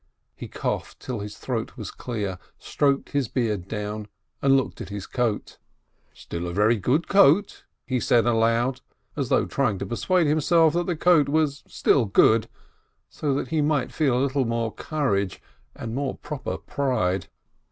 [0.35, 4.07] He coughed till his throat was clear, stroked his beard down,
[4.41, 5.59] and looked at his coat.
[6.11, 8.81] "Still a very good coat!" he said aloud,
[9.15, 12.49] as though trying to persuade himself that the coat was still good,
[13.11, 15.39] so that he might feel more courage
[15.75, 17.27] and more proper pride.